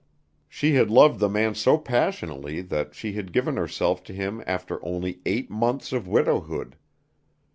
She 0.49 0.73
had 0.73 0.89
loved 0.89 1.19
the 1.19 1.29
man 1.29 1.53
so 1.53 1.77
passionately 1.77 2.61
that 2.61 2.95
she 2.95 3.13
had 3.13 3.31
given 3.31 3.55
herself 3.55 4.03
to 4.05 4.13
him 4.13 4.43
after 4.47 4.83
only 4.83 5.19
eight 5.27 5.51
months 5.51 5.93
of 5.93 6.07
widowhood. 6.07 6.75